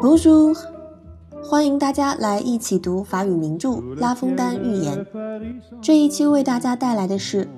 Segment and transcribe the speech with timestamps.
[0.00, 0.56] 读书
[1.42, 3.68] 欢迎大家来一起读法语名著
[4.00, 5.04] 《拉封丹寓言》。
[5.82, 7.44] 这一期为大家带来的是《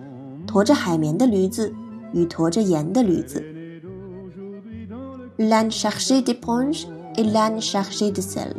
[0.47, 1.73] 驮着海绵的驴子
[2.13, 3.41] 与驮着盐的驴子》。
[5.49, 6.87] L'âne chargé d'éponges
[7.17, 8.57] et l'âne chargé de sel.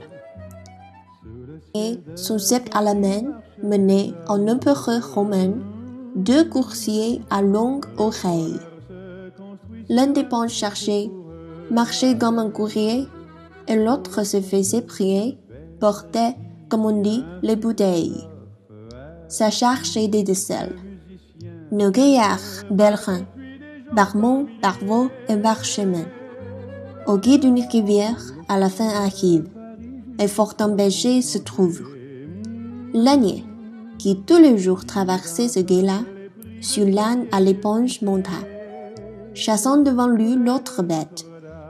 [1.73, 5.51] Et son cep à la main menait en empereur romain
[6.15, 8.59] deux coursiers à longue oreille.
[9.89, 11.11] L'un des ponts chargés
[11.69, 13.07] marchait comme un courrier
[13.67, 15.37] et l'autre se faisait prier,
[15.79, 16.35] portait,
[16.69, 18.27] comme on dit, les bouteilles.
[19.27, 20.75] Sa charge était de sel.
[21.71, 23.25] Nos gaillards belges,
[23.93, 26.05] Barmont, Barvaux et Barchemin,
[27.05, 29.47] au guide d'une rivière à la fin arrive,
[30.19, 31.81] et fort berger se trouve.
[32.93, 33.43] L'ânier,
[33.97, 36.01] qui tous les jours traversait ce guet-là,
[36.61, 38.31] sur l'âne à l'éponge monta,
[39.33, 41.25] chassant devant lui l'autre bête,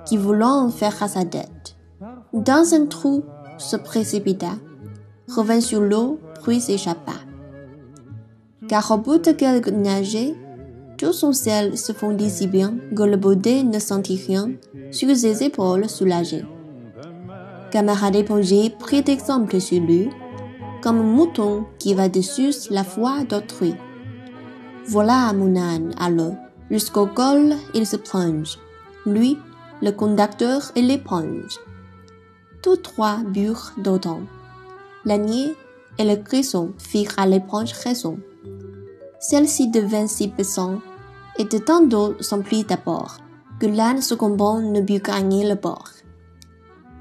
[0.06, 1.73] qui voulant en faire à sa dette.
[2.34, 3.24] Dans un trou,
[3.60, 4.54] se précipita,
[5.30, 7.14] revint sur l'eau, puis s'échappa.
[8.68, 10.36] Car au bout de quelques nager,
[10.98, 14.50] tout son sel se fondit si bien que le baudet ne sentit rien
[14.90, 16.44] sur ses épaules soulagées.
[17.70, 20.10] Camarade épongier prit exemple sur lui,
[20.82, 23.76] comme un mouton qui va dessus la foi d'autrui.
[24.88, 26.34] Voilà mon âne l'eau,
[26.72, 28.58] jusqu'au col il se plonge,
[29.06, 29.38] lui,
[29.84, 31.60] le conducteur et l'éponge.
[32.64, 34.22] Tous trois burent d'autant.
[35.04, 35.54] L'ânier
[36.00, 38.18] et le crisson firent à l'éponge raison.
[39.20, 40.80] Celle-ci devint si pesant,
[41.38, 43.18] et de tant d'eau s'emplit d'abord,
[43.60, 45.90] que l'âne succombant ne put gagner le bord.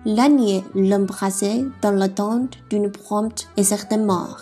[0.05, 4.41] L'ânier l'embrassait dans l'attente d'une prompte et certaine mort.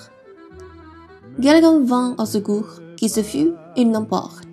[1.42, 4.44] Quelqu'un vint au secours, qui se fut, il n'importe.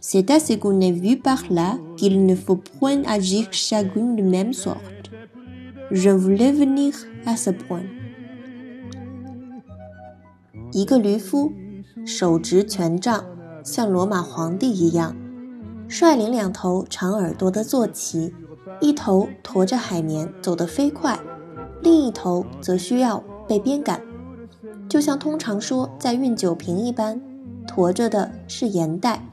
[0.00, 4.22] C'est à ce qu'on ait vu par là qu'il ne faut point agir chacune de
[4.22, 4.99] même sorte.
[5.92, 7.82] Je voulais venir à ce point.
[10.70, 11.52] 一个驴夫，
[12.06, 13.24] 手执权杖，
[13.64, 15.16] 像罗马皇帝一样，
[15.88, 18.32] 率领两头长耳朵的坐骑，
[18.80, 21.18] 一头驮着海绵走得飞快，
[21.82, 24.00] 另一头则需要被鞭赶，
[24.88, 27.20] 就像通常说在运酒瓶一般，
[27.66, 29.24] 驮着的是盐袋。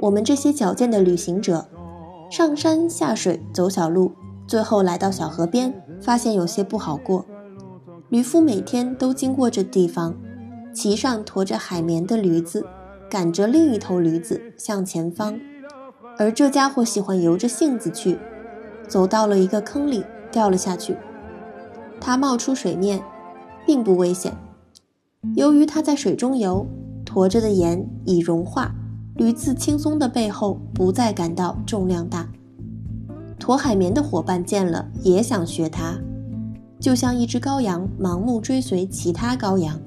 [0.00, 1.68] 我们这些矫健的旅行者，
[2.30, 4.12] 上山下水走小路，
[4.50, 7.24] 最后来到小河边，发现有些不好过。
[8.08, 10.16] 驴夫每天都经过这地方，
[10.74, 12.66] 骑上驮着海绵的驴子，
[13.08, 15.38] 赶着另一头驴子向前方，
[16.18, 18.18] 而这家伙喜欢由着性子去，
[18.88, 20.96] 走到了一个坑里，掉了下去。
[22.00, 23.00] 他冒出水面，
[23.64, 24.36] 并不危险。
[25.36, 26.66] 由于他在水中游，
[27.06, 28.74] 驮着的盐已融化，
[29.14, 32.28] 驴子轻松的背后不再感到重量大。
[33.40, 35.98] 驮海绵的伙伴见了，也想学它。
[36.78, 39.80] 就像一只羔羊盲目追随其他羔羊，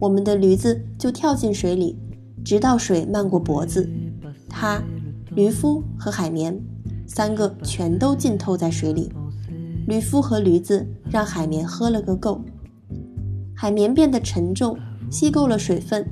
[0.00, 1.96] 我们的驴子就跳进水里，
[2.44, 3.88] 直到水漫过脖子。
[4.48, 4.82] 他、
[5.34, 6.60] 驴夫和海绵
[7.06, 9.10] 三个全都浸透在水里。
[9.86, 12.40] 驴夫和驴子让海绵喝了个够，
[13.54, 14.76] 海绵变得沉重，
[15.10, 16.04] 吸够了水分，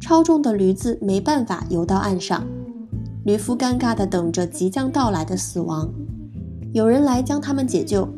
[0.00, 2.44] 超重的驴子没办法游到岸上。
[3.24, 5.92] 驴夫尴尬地等着即将到来的死亡，
[6.72, 8.08] 有人来将他们解救。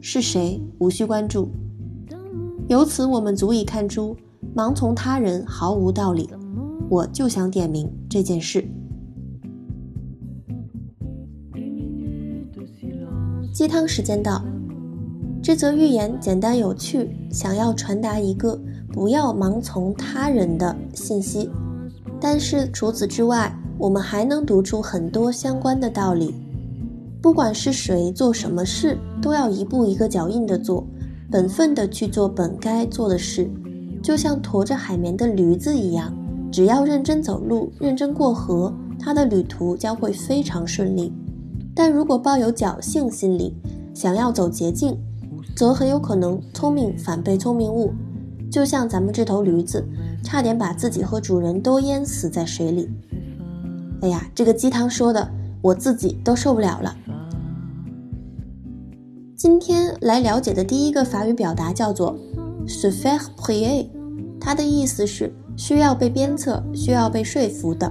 [0.00, 1.50] 是谁无需关注。
[2.68, 4.14] 由此，我们足以看出，
[4.54, 6.28] 盲从他人毫无道理。
[6.90, 8.62] 我就想点明这件事。
[13.52, 14.44] 鸡汤时间到。
[15.42, 18.58] 这则寓言简单有趣，想要传达一个
[18.92, 21.50] 不要盲从他人的信息。
[22.20, 26.34] 但是除此之外，我们还能读出很多相关的道理。
[27.20, 30.86] 不管是谁做什么事，都要一步一个脚印的做，
[31.30, 33.46] 本分的去做本该做的事，
[34.02, 36.10] 就像驮着海绵的驴子一样，
[36.50, 41.12] 只要认真走路，认真过河，他的旅途将会非常顺利。
[41.74, 43.54] 但如果抱有侥幸心理，
[43.92, 44.96] 想要走捷径，
[45.54, 47.92] 则很有可能聪明反被聪明误。
[48.50, 49.84] 就像咱们这头驴子，
[50.22, 52.88] 差点把自己和主人都淹死在水里。
[54.04, 55.30] 哎呀，这个鸡汤说的，
[55.62, 56.94] 我自己都受不了了。
[59.34, 62.14] 今天来了解的第一个法语表达叫做
[62.66, 63.88] “se faire prier”，
[64.38, 67.90] 它的意思是需要被鞭策、需要被说服的。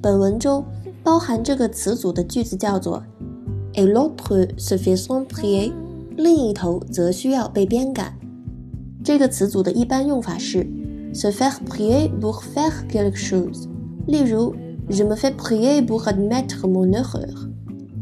[0.00, 0.64] 本文中
[1.02, 3.04] 包含这个词组的句子叫做
[3.74, 4.96] “a l'autre se fait
[5.26, 5.70] prier”，
[6.16, 8.18] 另一头则需要被鞭赶。
[9.04, 10.66] 这个词组的一般用法是
[11.12, 13.68] “se faire prier pour faire quelque chose”，
[14.06, 14.54] 例如
[14.88, 17.28] “je me fais prier pour admettre mon erreur”。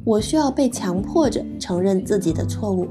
[0.05, 2.89] 我需要被强迫着承认自己的错误。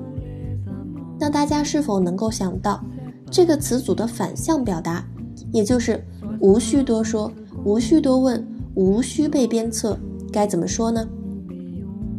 [1.20, 2.84] 那大家是否能够想到
[3.30, 5.06] 这个词组的反向表达，
[5.52, 6.04] 也就是
[6.40, 7.32] 无需多说、
[7.66, 10.00] 无需多问、无需被鞭策，
[10.32, 11.08] 该怎么说呢？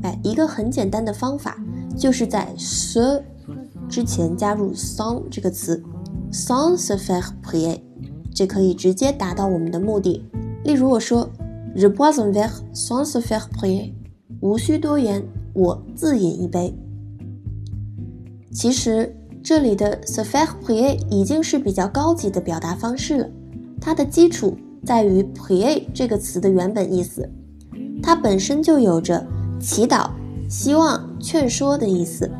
[0.03, 1.57] 哎，一个很简单的方法，
[1.97, 3.23] 就是在 se
[3.89, 5.83] 之前加入 sans 这个词
[6.31, 7.81] ，sans se faire prier，
[8.35, 10.25] 这可以直接达到我们的目的。
[10.65, 11.29] 例如我说
[11.75, 13.93] ，je bois un verre sans se faire prier。
[14.41, 15.23] 无需多言，
[15.53, 16.75] 我自饮一杯。
[18.53, 23.29] 其实这里的 se faire prier 已经是比较高级的表达方式了。
[23.81, 27.29] 它的基础在于 prier 这个词的原本意思，
[28.03, 29.27] 它本身就有着
[29.61, 30.11] 祈祷、
[30.49, 32.31] 希望、劝说的意思。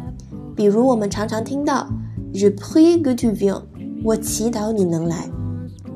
[0.55, 1.89] 比如我们常常听到
[2.33, 3.63] je prie que tu viennes，
[4.05, 5.31] 我祈祷你能来。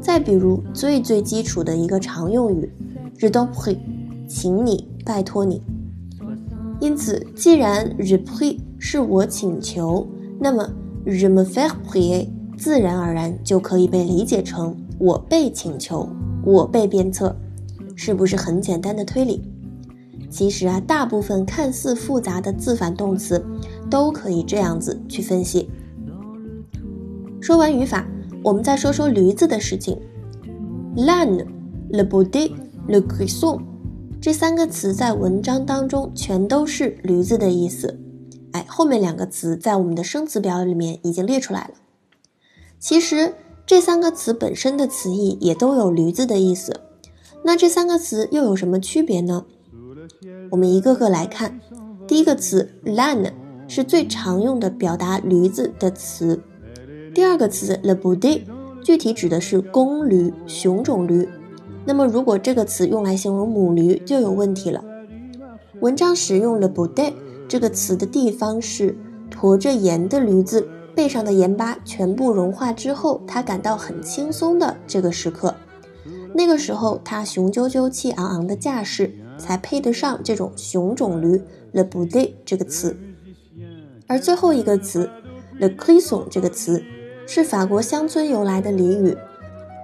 [0.01, 2.71] 再比如最最基础的一个常用语
[3.19, 3.79] je t'en prie，
[4.29, 5.63] 请你，拜托你。
[6.81, 10.07] 因此，既然 je prie 是我请求，
[10.39, 10.69] 那么
[11.07, 12.29] je me f a i r prie
[12.59, 16.09] 自然而然就可以被理解成我被请求，
[16.45, 17.35] 我被鞭策，
[17.95, 19.43] 是不是很简单的推理？
[20.29, 23.43] 其实啊，大部分看似复杂的自反动词
[23.89, 25.71] 都可以这样子去分析。
[27.41, 28.07] 说完语法，
[28.43, 29.97] 我们再说说驴子的事情。
[30.97, 31.47] Lan
[31.91, 32.51] le boudet,
[32.89, 33.61] le crisson。
[34.21, 37.99] 这三个词在文章当中全都是驴子的意思，
[38.53, 41.75] 哎，后面两个词在我们的生词表里面已经列出来了。
[42.79, 43.35] 其实
[43.65, 46.81] 这三个词本身的词义也都有驴子的意思，
[47.45, 49.45] 那这三个词又有什么区别呢？
[50.51, 51.61] 我们一个个来看。
[52.09, 53.33] 第一个词 “lan”
[53.67, 56.41] 是最常用的表达驴子的词。
[57.13, 58.43] 第二个词 “le b o d e
[58.83, 61.29] 具体指的是公驴、雄种驴。
[61.87, 64.83] 那么，如果这个词用来形容母驴，就有问题了。
[65.81, 67.13] 文章使用了 “bode”
[67.47, 68.99] 这个词的地方是
[69.31, 70.67] 驮着盐的驴子
[70.97, 75.55] 背上的盐巴全部融化之后，它感到很轻松的这个时刻。
[76.35, 81.41] 那个时候，它雄赳赳、气昂昂的架势才配得上这种雄种驴
[81.73, 82.97] “le bode” 这个词。
[84.09, 85.09] 而最后一个词
[85.61, 86.83] “le crisson” 这个词
[87.29, 89.17] 是法国乡村由来的俚语。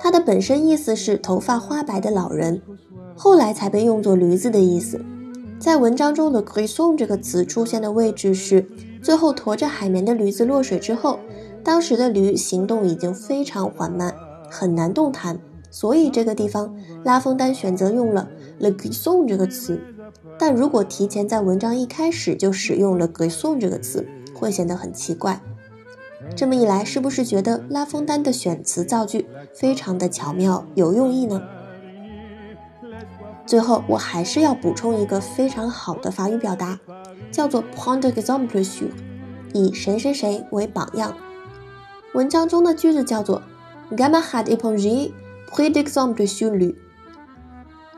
[0.03, 2.61] 它的本身意思是头发花白的老人，
[3.15, 5.01] 后来才被用作驴子的意思。
[5.61, 8.67] 在文章中的 “crisson” 这个词出现的位置是
[9.01, 11.21] 最后驮着海绵的驴子落水之后，
[11.63, 14.13] 当时的驴行动已经非常缓慢，
[14.51, 15.39] 很难动弹，
[15.71, 16.75] 所以这个地方
[17.05, 18.29] 拉风丹选择用了
[18.59, 19.81] “le crisson” 这个词。
[20.37, 25.41] 但如果提前在文章一开始就使用了 “crisson” 这个词，会显得很奇怪。
[26.35, 31.43] 这么一来，是不是觉得拉封丹的选词造句非常的巧妙有用意呢？
[33.45, 36.79] 最后，我还是要补充一个非常好的法语表达，
[37.31, 38.89] 叫做 prendre exemple sur，
[39.53, 41.15] 以谁谁谁为榜样。
[42.15, 43.43] 文章中的句子叫做
[43.91, 45.13] Gamma had éponge
[45.51, 46.77] pris d'exemple sur lui。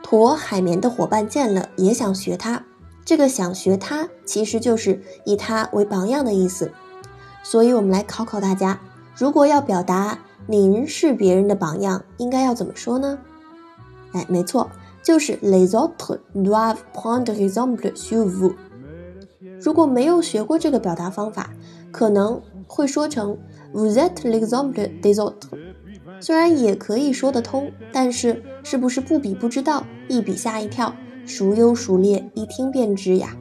[0.01, 2.63] 驮海绵的伙伴见了也想学他，
[3.03, 6.71] 这个想学他其实就是以他为榜样的意思。
[7.45, 8.79] 所以，我们来考考大家：
[9.15, 13.19] 如果要表达您是别人的榜样，应该要怎么说呢？
[14.13, 14.67] 哎，没错，
[15.03, 18.55] 就是 les autres doivent prendre exemple sur vous。
[19.61, 21.51] 如果没有学过这个表达方法，
[21.91, 23.37] 可能会说成
[23.71, 25.59] vous êtes l'exemple des autres。
[26.19, 30.95] 虽然也可以说得通，但是是不是不比不知道，一比吓一跳，
[31.27, 33.37] 孰优孰劣，一听便知呀？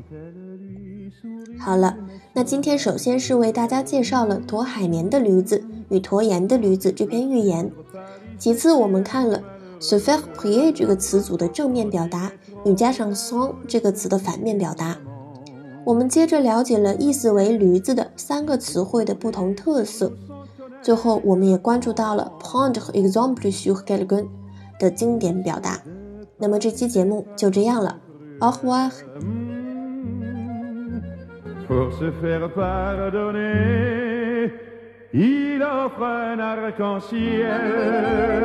[1.59, 1.97] 好了。
[2.37, 7.71] 那今天首先是为大家介绍了驮海绵的驴子与驮盐的驴子这篇寓言，
[8.37, 9.41] 其次我们看了
[9.79, 12.33] s u f f e r p r i e r 这个词组的正面表达
[12.65, 14.99] 与加上 son 这个词的反面表达，
[15.85, 20.13] 我们接着了解了意思为驴子的三个词汇的不同特色，
[20.83, 24.27] 最后我们也关注到了 prendre exemple sur quelqu'un
[24.81, 25.81] 的经典表达。
[26.39, 28.01] 那么这期节目就这样了
[28.41, 28.91] ，au revoir。
[31.67, 34.53] Pour se faire pardonner,
[35.13, 38.45] il offre un arc-en-ciel.